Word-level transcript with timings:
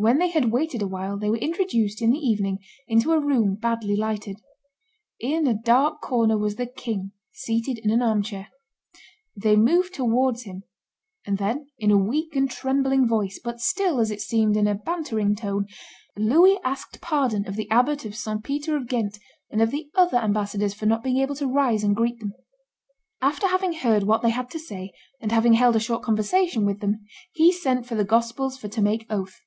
When 0.00 0.18
they 0.18 0.28
had 0.28 0.52
waited 0.52 0.80
a 0.80 0.86
while, 0.86 1.18
they 1.18 1.28
were 1.28 1.38
introduced, 1.38 2.00
in 2.00 2.12
the 2.12 2.20
evening, 2.24 2.60
into 2.86 3.10
a 3.12 3.18
room 3.18 3.56
badly 3.56 3.96
lighted. 3.96 4.40
In 5.18 5.44
a 5.48 5.54
dark 5.60 6.00
corner 6.00 6.38
was 6.38 6.54
the 6.54 6.66
king, 6.66 7.10
seated 7.32 7.78
in 7.78 7.90
an 7.90 8.00
arm 8.00 8.22
chair. 8.22 8.46
They 9.36 9.56
moved 9.56 9.92
towards 9.92 10.44
him; 10.44 10.62
and 11.26 11.38
then, 11.38 11.66
in 11.80 11.90
a 11.90 11.96
weak 11.98 12.36
and 12.36 12.48
trembling 12.48 13.08
voice, 13.08 13.40
but 13.42 13.60
still, 13.60 13.98
as 13.98 14.12
it 14.12 14.20
seemed, 14.20 14.56
in 14.56 14.68
a 14.68 14.76
bantering 14.76 15.34
tone, 15.34 15.66
Louis 16.16 16.58
asked 16.62 17.00
pardon 17.00 17.44
of 17.48 17.56
the 17.56 17.68
Abbot 17.68 18.04
of 18.04 18.14
St. 18.14 18.44
Peter 18.44 18.76
of 18.76 18.86
Ghent 18.86 19.18
and 19.50 19.60
of 19.60 19.72
the 19.72 19.90
other 19.96 20.18
ambassadors 20.18 20.74
for 20.74 20.86
not 20.86 21.02
being 21.02 21.16
able 21.18 21.34
to 21.34 21.48
rise 21.48 21.82
and 21.82 21.96
greet 21.96 22.20
them. 22.20 22.34
After 23.20 23.48
having 23.48 23.72
heard 23.72 24.04
what 24.04 24.22
they 24.22 24.30
had 24.30 24.48
to 24.50 24.60
say, 24.60 24.92
and 25.20 25.32
having 25.32 25.54
held 25.54 25.74
a 25.74 25.80
short 25.80 26.04
conversation 26.04 26.64
with 26.64 26.78
them, 26.78 27.00
he 27.32 27.50
sent 27.50 27.84
for 27.84 27.96
the 27.96 28.04
Gospels 28.04 28.56
for 28.56 28.68
to 28.68 28.80
make 28.80 29.04
oath. 29.10 29.40